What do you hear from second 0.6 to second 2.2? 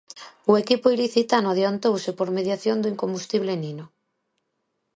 equipo ilicitano adiantouse